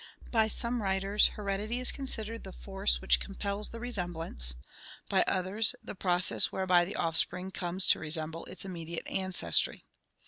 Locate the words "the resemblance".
3.69-4.55